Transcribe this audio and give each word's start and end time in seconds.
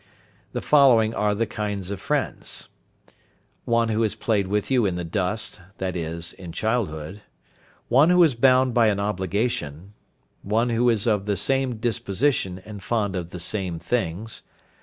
The 0.53 0.63
following 0.63 1.13
are 1.13 1.35
the 1.35 1.45
kind 1.45 1.87
of 1.91 2.01
friends: 2.01 2.69
One 3.65 3.89
who 3.89 4.01
has 4.01 4.15
played 4.15 4.47
with 4.47 4.71
you 4.71 4.83
in 4.87 4.95
the 4.95 5.03
dust, 5.03 5.61
i.e., 5.79 6.19
in 6.39 6.51
childhood. 6.51 7.21
One 7.87 8.09
who 8.09 8.23
is 8.23 8.33
bound 8.33 8.73
by 8.73 8.87
an 8.87 8.99
obligation. 8.99 9.93
One 10.41 10.69
who 10.69 10.89
is 10.89 11.05
of 11.05 11.27
the 11.27 11.37
same 11.37 11.75
disposition 11.75 12.57
and 12.65 12.81
fond 12.81 13.15
of 13.15 13.29
the 13.29 13.39
same 13.39 13.77
things. 13.77 14.41